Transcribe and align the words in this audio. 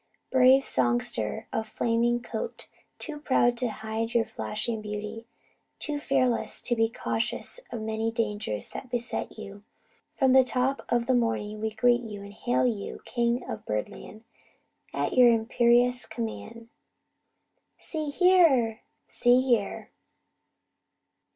Brave 0.31 0.65
songster 0.65 1.47
of 1.53 1.65
the 1.65 1.71
flaming 1.73 2.23
coat, 2.23 2.67
too 2.97 3.19
proud 3.19 3.55
to 3.59 3.67
hide 3.69 4.15
your 4.15 4.25
flashing 4.25 4.81
beauty, 4.81 5.27
too 5.77 5.99
fearless 5.99 6.59
to 6.63 6.75
be 6.75 6.89
cautious 6.89 7.59
of 7.71 7.81
the 7.81 7.85
many 7.85 8.09
dangers 8.09 8.69
that 8.69 8.89
beset 8.89 9.37
you, 9.37 9.61
from 10.17 10.33
the 10.33 10.43
top 10.43 10.83
of 10.91 11.05
the 11.05 11.13
morning 11.13 11.61
we 11.61 11.69
greet 11.69 12.01
you, 12.01 12.23
and 12.23 12.33
hail 12.33 12.65
you 12.65 13.01
King 13.05 13.43
of 13.47 13.63
Birdland, 13.63 14.23
at 14.91 15.13
your 15.13 15.31
imperious 15.31 16.07
command: 16.07 16.69
"See 17.77 18.09
here! 18.09 18.81
See 19.07 19.39
here!" 19.41 19.91